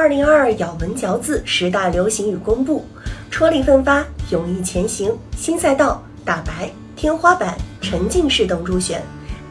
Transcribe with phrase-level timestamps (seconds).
[0.00, 2.86] 二零二二咬文嚼字十大流行语公布，
[3.30, 9.02] 戳力奋发、勇毅前行、新赛道、打白、天花板、沉浸式等入选，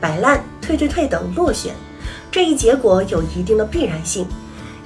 [0.02, 1.72] 摆烂、退退退等落选。
[2.32, 4.26] 这一结果有一定的必然性。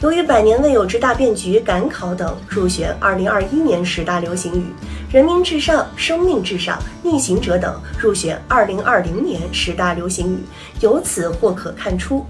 [0.04, 4.66] 由于百年未有之大变局、赶考等入选二零二一年十大流行语，
[5.10, 10.40] 人民至上、生命至上、逆行者等入选二零二零年十大流行语。
[10.82, 12.26] 由此或可看出，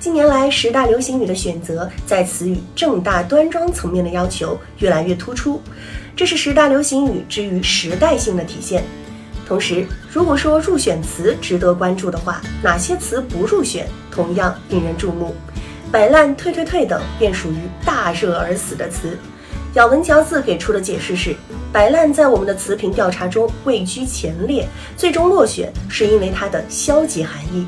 [0.00, 5.60] 近年来十大流行语的选择在词语正大端庄层面的要求越来越突出，
[6.16, 8.82] 这是十大流行语之于时代性的体现。
[9.46, 15.36] 同时，如果说入选词值得关注的话，哪些词不入选同样引人注目？
[15.90, 19.16] 摆烂、退退退等便属于大热而死的词。
[19.74, 21.34] 咬文嚼字给出的解释是：
[21.72, 27.66] 摆烂在我们的词频调查中位居前列，最终落选是因为它的消极含义。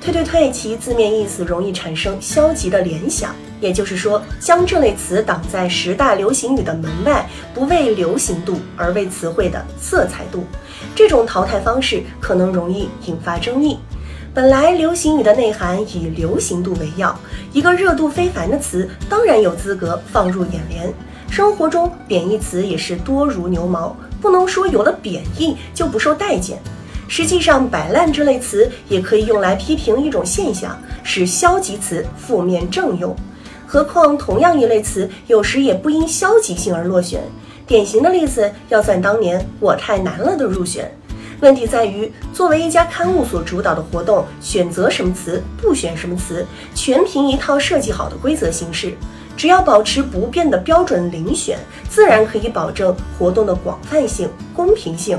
[0.00, 10.44] 退退退其字面意思容易产生消极的联想，也就是说，将这类词挡在十大流行语的门外，不为流行度而为词汇的色彩度，
[10.94, 13.78] 这种淘汰方式可能容易引发争议。
[14.34, 17.16] 本来流行语的内涵以流行度为要，
[17.52, 20.92] 一个热度非凡的词当然有资格放入眼帘。
[21.30, 26.58] 生活中贬义词也是多如牛毛，不能说有了贬义就不受待见。
[27.06, 33.14] 实际上，摆烂这类词也可以用来批评一种现象，使消极词负面正用。
[33.64, 37.22] 何况同样一类词，有时也不因消极性而落选。
[37.68, 40.92] 典型的例子要算当年“我太难了”的入选。
[41.44, 48.94] 问题在于，作为一家刊物所主导的活动，选择什么词，不选什么词，全凭一套设计好的规则行事。
[49.36, 55.18] 只要保持不变的标准遴选，自然可以保证活动的广泛性、公平性。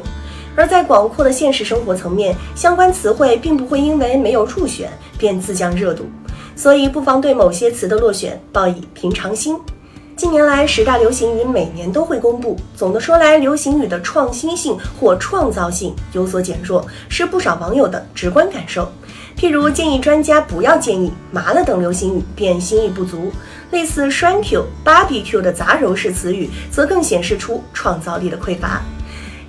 [0.56, 4.90] 而在广阔的现实生活层面，相关词汇并不会因为没有入选
[5.20, 6.06] 便自降热度，
[6.56, 9.56] 所以不妨对某些词的落选抱以平常心。
[10.26, 12.58] 近年来，十大流行语每年都会公布。
[12.76, 18.92] 总的说来，流行语的创新性或创造性有所减弱，是不少网友的直观感受。
[19.38, 23.32] 譬如建议专家不要建议麻了等流行语，便新意不足；
[23.70, 28.82] 类似 shrink、barbecue 的杂糅式词语，则更显示出创造力的匮乏。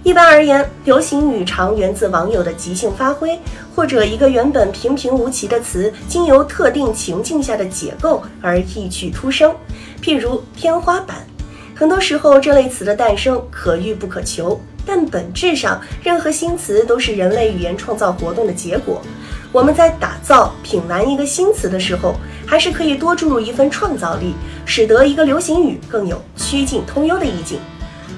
[0.07, 3.37] 一般而言，流行语常源自网友的即兴发挥，
[3.75, 9.53] 或者一个原本平平无奇的词，经由特定情境下的解构而异趣突生。
[10.01, 11.27] 譬如天花板，
[11.75, 19.03] 很多时候这类词的诞生可遇不可求，但本质上，任何新词都是人类语言创造活动的结果。
[19.51, 22.15] 我们在打造、品玩一个新词的时候，
[22.47, 24.35] 还是可以多注入一份创造力，
[24.65, 27.59] 使得一个流行语更有曲径通幽的意境。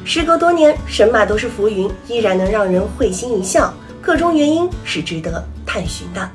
[0.05, 6.31] 时隔多年，神马都是浮云，依然能让人会心一笑，个中原因是值得探寻的。